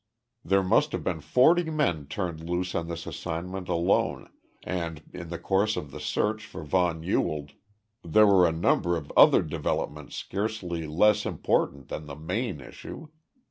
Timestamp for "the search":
5.91-6.43